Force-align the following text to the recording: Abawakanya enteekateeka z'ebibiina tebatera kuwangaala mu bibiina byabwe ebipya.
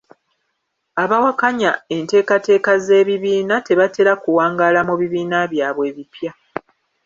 Abawakanya 1.03 1.71
enteekateeka 1.95 2.71
z'ebibiina 2.85 3.55
tebatera 3.67 4.13
kuwangaala 4.21 4.79
mu 4.87 4.93
bibiina 5.01 5.37
byabwe 5.51 5.83
ebipya. 5.91 6.31